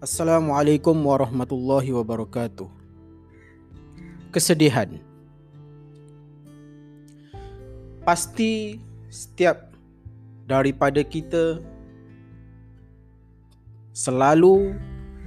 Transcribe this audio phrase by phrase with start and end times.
[0.00, 2.64] Assalamualaikum warahmatullahi wabarakatuh.
[4.32, 4.96] Kesedihan.
[8.00, 8.80] Pasti
[9.12, 9.68] setiap
[10.48, 11.60] daripada kita
[13.92, 14.72] selalu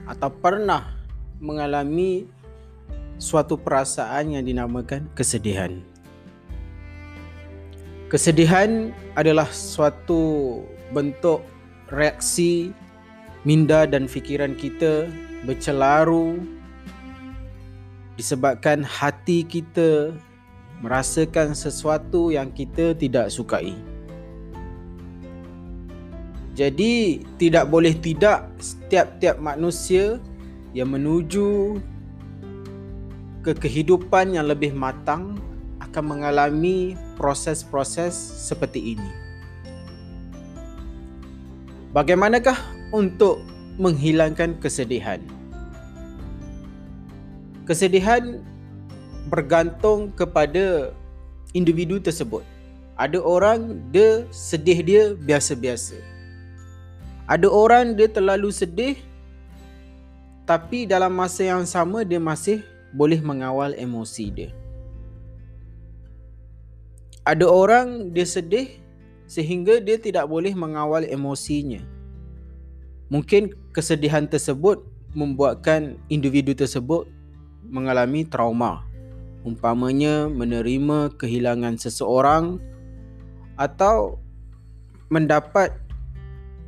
[0.09, 0.97] atau pernah
[1.37, 2.25] mengalami
[3.21, 5.85] suatu perasaan yang dinamakan kesedihan.
[8.09, 11.45] Kesedihan adalah suatu bentuk
[11.93, 12.73] reaksi
[13.43, 15.11] minda dan fikiran kita
[15.43, 16.39] bercelaru
[18.15, 20.15] disebabkan hati kita
[20.79, 23.75] merasakan sesuatu yang kita tidak sukai.
[26.53, 30.21] Jadi tidak boleh tidak setiap-tiap manusia
[30.71, 31.81] yang menuju
[33.41, 35.35] ke kehidupan yang lebih matang
[35.81, 39.11] akan mengalami proses-proses seperti ini.
[41.93, 43.41] Bagaimanakah untuk
[43.81, 45.17] menghilangkan kesedihan.
[47.65, 48.37] Kesedihan
[49.33, 50.93] bergantung kepada
[51.57, 52.45] individu tersebut.
[52.93, 55.97] Ada orang dia sedih dia biasa-biasa.
[57.25, 59.01] Ada orang dia terlalu sedih
[60.45, 62.61] tapi dalam masa yang sama dia masih
[62.93, 64.51] boleh mengawal emosi dia.
[67.23, 68.77] Ada orang dia sedih
[69.25, 71.92] sehingga dia tidak boleh mengawal emosinya.
[73.13, 74.81] Mungkin kesedihan tersebut
[75.13, 77.05] membuatkan individu tersebut
[77.61, 78.89] mengalami trauma.
[79.45, 82.57] Umpamanya menerima kehilangan seseorang
[83.53, 84.17] atau
[85.13, 85.77] mendapat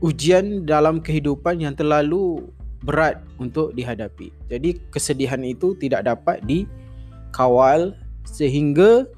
[0.05, 2.45] ujian dalam kehidupan yang terlalu
[2.85, 4.29] berat untuk dihadapi.
[4.45, 9.09] Jadi kesedihan itu tidak dapat dikawal sehingga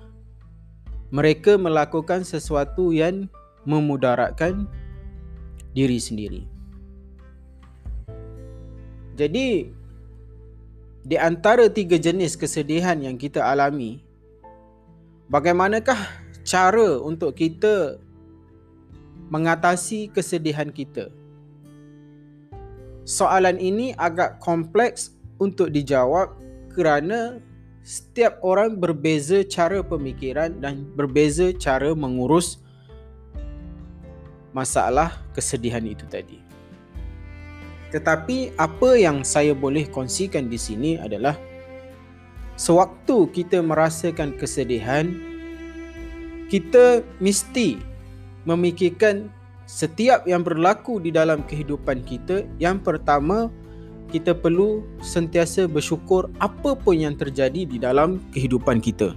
[1.12, 3.28] mereka melakukan sesuatu yang
[3.68, 4.64] memudaratkan
[5.76, 6.57] diri sendiri.
[9.18, 9.74] Jadi
[11.02, 14.06] di antara tiga jenis kesedihan yang kita alami,
[15.34, 15.98] bagaimanakah
[16.46, 17.98] cara untuk kita
[19.34, 21.10] mengatasi kesedihan kita?
[23.10, 26.38] Soalan ini agak kompleks untuk dijawab
[26.78, 27.42] kerana
[27.82, 32.62] setiap orang berbeza cara pemikiran dan berbeza cara mengurus
[34.52, 36.47] masalah kesedihan itu tadi.
[37.94, 41.40] Tetapi apa yang saya boleh kongsikan di sini adalah
[42.58, 45.14] sewaktu kita merasakan kesedihan
[46.48, 47.78] kita mesti
[48.48, 49.30] memikirkan
[49.68, 53.52] setiap yang berlaku di dalam kehidupan kita yang pertama
[54.08, 59.12] kita perlu sentiasa bersyukur apa pun yang terjadi di dalam kehidupan kita.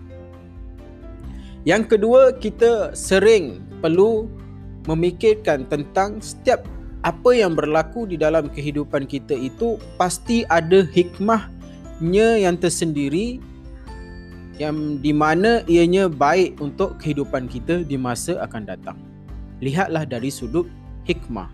[1.62, 4.26] Yang kedua, kita sering perlu
[4.90, 6.66] memikirkan tentang setiap
[7.00, 13.40] apa yang berlaku di dalam kehidupan kita itu pasti ada hikmahnya yang tersendiri
[14.60, 18.98] yang di mana ianya baik untuk kehidupan kita di masa akan datang.
[19.64, 20.68] Lihatlah dari sudut
[21.08, 21.48] hikmah.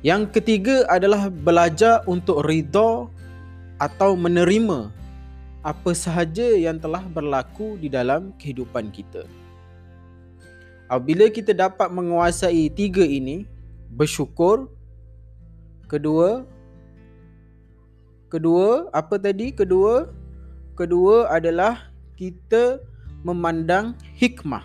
[0.00, 3.04] Yang ketiga adalah belajar untuk ridha
[3.76, 4.88] atau menerima
[5.60, 9.28] apa sahaja yang telah berlaku di dalam kehidupan kita.
[10.88, 13.44] Apabila kita dapat menguasai tiga ini,
[13.92, 14.68] bersyukur.
[15.88, 16.44] Kedua
[18.28, 19.52] kedua apa tadi?
[19.52, 20.12] Kedua
[20.76, 22.78] kedua adalah kita
[23.24, 24.64] memandang hikmah.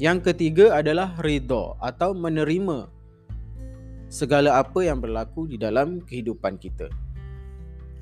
[0.00, 2.90] Yang ketiga adalah ridha atau menerima
[4.12, 6.90] segala apa yang berlaku di dalam kehidupan kita.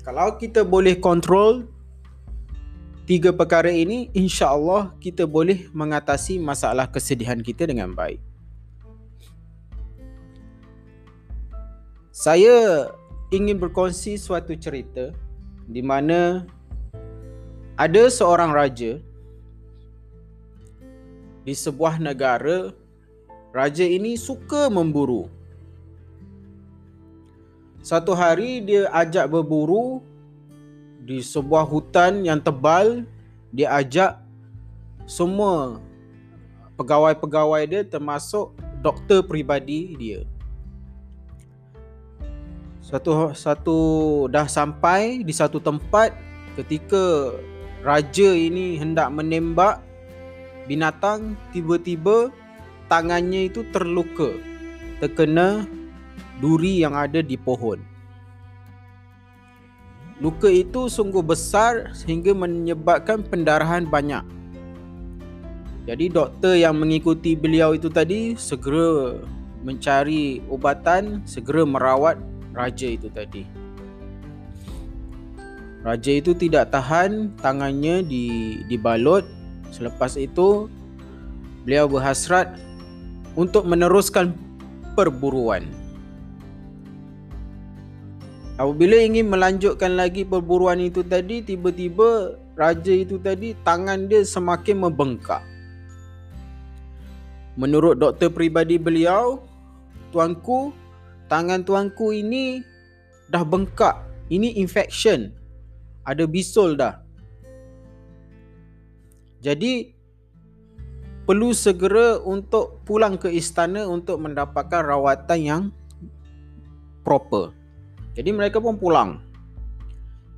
[0.01, 1.69] Kalau kita boleh kontrol
[3.05, 8.30] tiga perkara ini insya-Allah kita boleh mengatasi masalah kesedihan kita dengan baik
[12.11, 12.91] Saya
[13.31, 15.15] ingin berkongsi suatu cerita
[15.63, 16.43] di mana
[17.79, 18.99] ada seorang raja
[21.47, 22.75] di sebuah negara
[23.55, 25.31] raja ini suka memburu.
[27.79, 30.03] Satu hari dia ajak berburu
[31.07, 33.07] di sebuah hutan yang tebal,
[33.55, 34.19] dia ajak
[35.07, 35.79] semua
[36.75, 38.51] pegawai-pegawai dia termasuk
[38.83, 40.21] doktor peribadi dia.
[42.91, 43.79] Satu satu
[44.27, 46.11] dah sampai di satu tempat
[46.59, 47.31] ketika
[47.87, 49.79] raja ini hendak menembak
[50.67, 52.35] binatang tiba-tiba
[52.91, 54.35] tangannya itu terluka
[54.99, 55.63] terkena
[56.43, 57.79] duri yang ada di pohon.
[60.19, 64.21] Luka itu sungguh besar sehingga menyebabkan pendarahan banyak.
[65.87, 69.17] Jadi doktor yang mengikuti beliau itu tadi segera
[69.65, 73.43] mencari ubatan, segera merawat raja itu tadi.
[75.81, 78.25] Raja itu tidak tahan tangannya di
[78.69, 79.25] dibalut.
[79.73, 80.69] Selepas itu
[81.65, 82.53] beliau berhasrat
[83.33, 84.35] untuk meneruskan
[84.93, 85.65] perburuan.
[88.61, 95.41] Apabila ingin melanjutkan lagi perburuan itu tadi, tiba-tiba raja itu tadi tangan dia semakin membengkak.
[97.57, 99.41] Menurut doktor peribadi beliau,
[100.13, 100.77] tuanku,
[101.31, 102.59] tangan tuanku ini
[103.31, 104.03] dah bengkak.
[104.27, 105.31] Ini infection.
[106.03, 106.99] Ada bisul dah.
[109.39, 109.95] Jadi
[111.23, 115.63] perlu segera untuk pulang ke istana untuk mendapatkan rawatan yang
[117.07, 117.55] proper.
[118.19, 119.23] Jadi mereka pun pulang.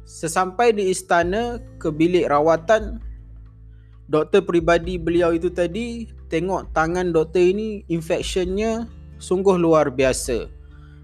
[0.05, 3.01] Sesampai di istana ke bilik rawatan
[4.05, 8.85] doktor peribadi beliau itu tadi tengok tangan doktor ini infectionnya
[9.17, 10.62] sungguh luar biasa.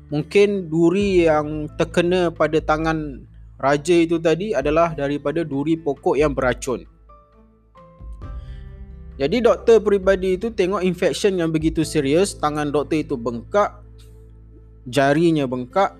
[0.09, 3.25] Mungkin duri yang terkena pada tangan
[3.61, 6.85] raja itu tadi adalah daripada duri pokok yang beracun.
[9.19, 13.83] Jadi doktor peribadi itu tengok infection yang begitu serius, tangan doktor itu bengkak,
[14.87, 15.99] jarinya bengkak,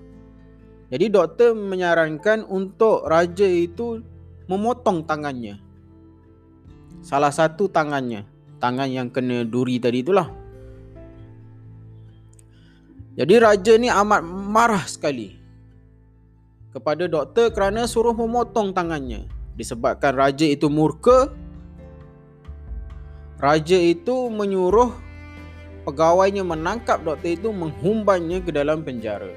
[0.90, 4.02] jadi doktor menyarankan untuk raja itu
[4.50, 5.62] memotong tangannya.
[7.06, 8.26] Salah satu tangannya,
[8.58, 10.39] tangan yang kena duri tadi itulah.
[13.20, 15.36] Jadi raja ni amat marah sekali
[16.72, 19.28] kepada doktor kerana suruh memotong tangannya.
[19.60, 21.28] Disebabkan raja itu murka,
[23.44, 24.96] raja itu menyuruh
[25.84, 29.36] pegawainya menangkap doktor itu menghumbannya ke dalam penjara.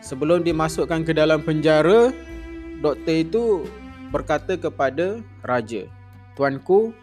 [0.00, 2.08] Sebelum dimasukkan ke dalam penjara,
[2.80, 3.44] doktor itu
[4.08, 5.84] berkata kepada raja,
[6.40, 6.96] "Tuanku,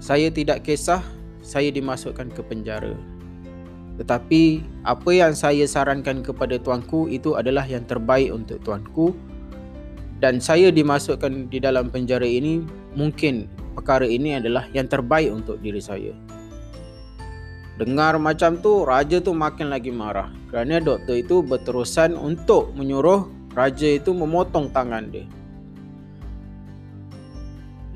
[0.00, 1.04] saya tidak kisah
[1.40, 3.09] saya dimasukkan ke penjara.
[4.00, 9.12] Tetapi apa yang saya sarankan kepada tuanku itu adalah yang terbaik untuk tuanku
[10.24, 12.64] dan saya dimasukkan di dalam penjara ini
[12.96, 13.44] mungkin
[13.76, 16.16] perkara ini adalah yang terbaik untuk diri saya."
[17.80, 20.28] Dengar macam tu, raja tu makin lagi marah.
[20.52, 23.24] Kerana doktor itu berterusan untuk menyuruh
[23.56, 25.24] raja itu memotong tangan dia.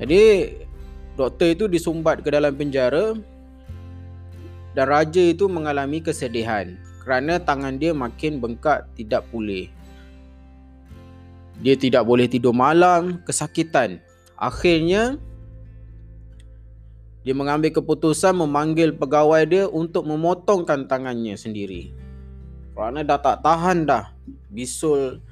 [0.01, 0.57] Jadi,
[1.13, 3.13] doktor itu disumbat ke dalam penjara
[4.75, 9.71] dan raja itu mengalami kesedihan kerana tangan dia makin bengkak tidak pulih.
[11.63, 14.03] Dia tidak boleh tidur malam, kesakitan.
[14.35, 15.15] Akhirnya,
[17.23, 21.95] dia mengambil keputusan memanggil pegawai dia untuk memotongkan tangannya sendiri.
[22.75, 24.11] Kerana dah tak tahan dah
[24.51, 25.23] bisul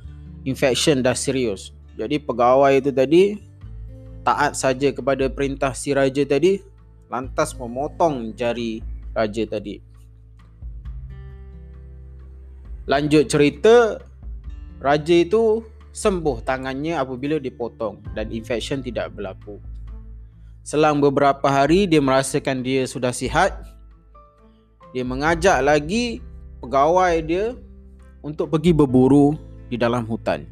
[0.47, 1.75] infection dah serius.
[1.99, 3.35] Jadi pegawai itu tadi
[4.23, 6.63] taat saja kepada perintah si raja tadi
[7.11, 9.79] lantas memotong jari raja tadi.
[12.83, 14.01] Lanjut cerita
[14.83, 15.63] raja itu
[15.95, 19.61] sembuh tangannya apabila dipotong dan infection tidak berlaku.
[20.65, 23.55] Selang beberapa hari dia merasakan dia sudah sihat.
[24.91, 26.19] Dia mengajak lagi
[26.59, 27.45] pegawai dia
[28.23, 29.35] untuk pergi berburu
[29.67, 30.43] di dalam hutan.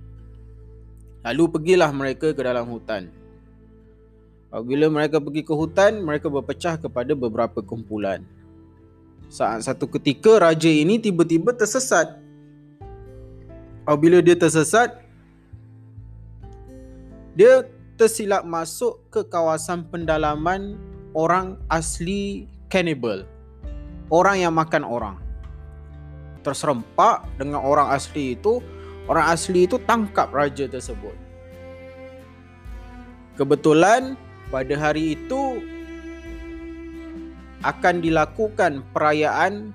[1.22, 3.08] Lalu pergilah mereka ke dalam hutan.
[4.52, 8.26] Apabila mereka pergi ke hutan, mereka berpecah kepada beberapa kumpulan.
[9.32, 12.20] Saat satu ketika raja ini tiba-tiba tersesat.
[13.88, 15.00] Apabila dia tersesat,
[17.32, 17.64] dia
[17.96, 20.76] tersilap masuk ke kawasan pendalaman
[21.16, 23.24] orang asli cannibal.
[24.12, 25.16] Orang yang makan orang.
[26.44, 28.60] Terserempak dengan orang asli itu,
[29.08, 31.16] orang asli itu tangkap raja tersebut.
[33.40, 34.20] Kebetulan
[34.52, 35.64] pada hari itu
[37.62, 39.74] akan dilakukan perayaan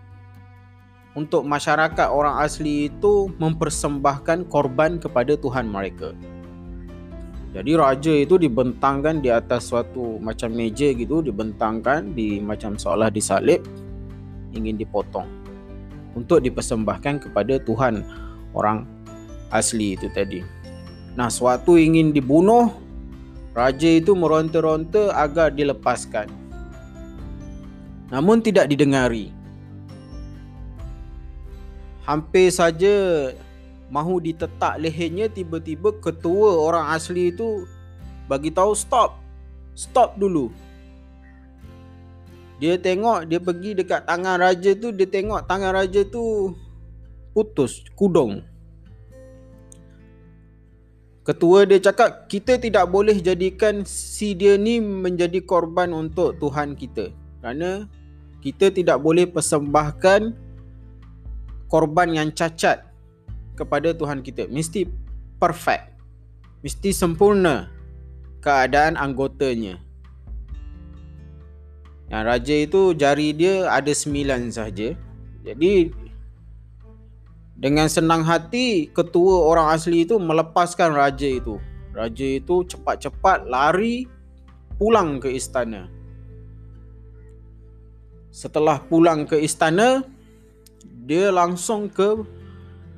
[1.16, 6.12] untuk masyarakat orang asli itu mempersembahkan korban kepada Tuhan mereka.
[7.56, 13.64] Jadi raja itu dibentangkan di atas suatu macam meja gitu, dibentangkan di macam seolah disalib
[14.52, 15.24] ingin dipotong
[16.12, 18.04] untuk dipersembahkan kepada Tuhan
[18.52, 18.84] orang
[19.48, 20.44] asli itu tadi.
[21.16, 22.68] Nah, suatu ingin dibunuh,
[23.56, 26.28] raja itu meronta-ronta agar dilepaskan.
[28.06, 29.34] Namun tidak didengari.
[32.06, 32.94] Hampir saja
[33.90, 37.66] mahu ditetak lehernya tiba-tiba ketua orang asli itu
[38.30, 39.18] bagi tahu stop.
[39.74, 40.54] Stop dulu.
[42.56, 46.54] Dia tengok dia pergi dekat tangan raja tu dia tengok tangan raja tu
[47.36, 48.40] putus kudung.
[51.26, 57.10] Ketua dia cakap kita tidak boleh jadikan si dia ni menjadi korban untuk Tuhan kita.
[57.42, 57.90] Kerana
[58.46, 60.30] Kita tidak boleh persembahkan
[61.66, 62.86] korban yang cacat
[63.58, 64.46] kepada Tuhan kita.
[64.46, 64.86] Mesti
[65.42, 65.98] perfect.
[66.62, 67.66] Mesti sempurna
[68.38, 69.82] keadaan anggotanya.
[72.06, 74.94] Yang raja itu jari dia ada sembilan sahaja.
[75.42, 75.90] Jadi
[77.58, 81.58] dengan senang hati ketua orang asli itu melepaskan raja itu.
[81.90, 84.06] Raja itu cepat-cepat lari
[84.78, 85.95] pulang ke istana.
[88.36, 90.04] Setelah pulang ke istana,
[91.08, 92.20] dia langsung ke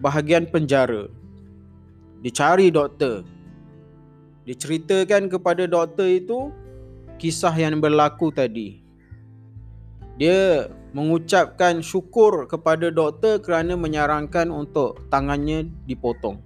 [0.02, 1.06] bahagian penjara.
[2.18, 3.22] Dicari doktor.
[4.42, 6.50] Diceritakan kepada doktor itu
[7.22, 8.82] kisah yang berlaku tadi.
[10.18, 16.42] Dia mengucapkan syukur kepada doktor kerana menyarankan untuk tangannya dipotong.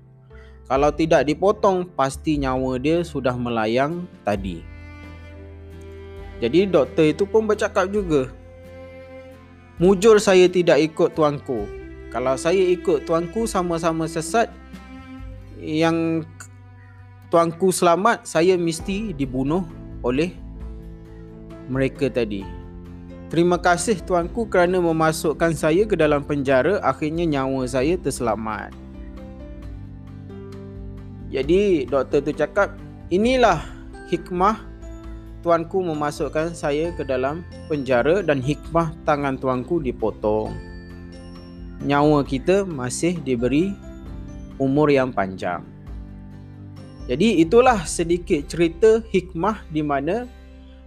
[0.69, 4.61] Kalau tidak dipotong, pasti nyawa dia sudah melayang tadi.
[6.45, 8.42] Jadi doktor itu pun bercakap juga.
[9.83, 11.67] Mujur saya tidak ikut tuanku.
[12.15, 14.47] Kalau saya ikut tuanku sama-sama sesat,
[15.59, 16.23] yang
[17.35, 19.67] tuanku selamat, saya mesti dibunuh
[20.07, 20.39] oleh
[21.67, 22.47] mereka tadi.
[23.27, 28.77] Terima kasih tuanku kerana memasukkan saya ke dalam penjara Akhirnya nyawa saya terselamat
[31.33, 32.77] Jadi doktor tu cakap
[33.09, 33.65] Inilah
[34.13, 34.72] hikmah
[35.43, 40.55] tuanku memasukkan saya ke dalam penjara Dan hikmah tangan tuanku dipotong.
[41.83, 43.75] Nyawa kita masih diberi
[44.63, 45.67] umur yang panjang.
[47.11, 50.31] Jadi itulah sedikit cerita hikmah di mana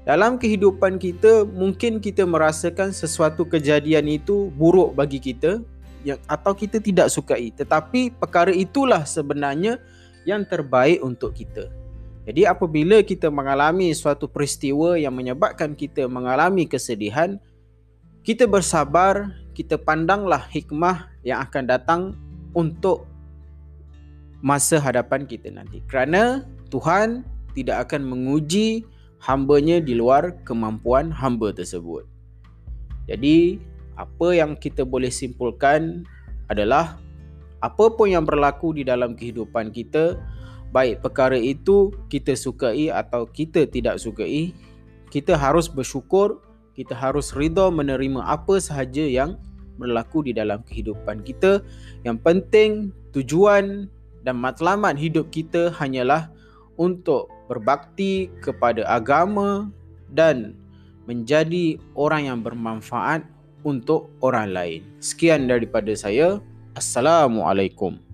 [0.07, 5.59] dalam kehidupan kita mungkin kita merasakan sesuatu kejadian itu buruk bagi kita
[6.07, 7.51] yang atau kita tidak sukai.
[7.51, 9.83] Tetapi perkara itulah sebenarnya
[10.23, 11.67] yang terbaik untuk kita.
[12.25, 17.37] Jadi apabila kita mengalami suatu peristiwa yang menyebabkan kita mengalami kesedihan
[18.25, 22.01] kita bersabar, kita pandanglah hikmah yang akan datang
[22.57, 23.05] untuk
[24.41, 25.85] masa hadapan kita nanti.
[25.85, 26.41] Kerana
[26.73, 27.21] Tuhan
[27.53, 28.81] tidak akan menguji
[29.21, 32.09] hambanya di luar kemampuan hamba tersebut.
[33.05, 33.61] Jadi,
[33.93, 36.01] apa yang kita boleh simpulkan
[36.49, 36.97] adalah
[37.61, 40.17] apa pun yang berlaku di dalam kehidupan kita,
[40.71, 44.53] baik perkara itu kita sukai atau kita tidak sukai,
[45.11, 46.41] kita harus bersyukur,
[46.75, 49.39] kita harus ridha menerima apa sahaja yang
[49.79, 51.63] berlaku di dalam kehidupan kita.
[52.03, 52.69] Yang penting
[53.15, 53.87] tujuan
[54.25, 56.31] dan matlamat hidup kita hanyalah
[56.75, 59.71] untuk berbakti kepada agama
[60.11, 60.57] dan
[61.05, 63.23] menjadi orang yang bermanfaat
[63.65, 64.81] untuk orang lain.
[65.01, 66.41] Sekian daripada saya.
[66.75, 68.04] Assalamualaikum.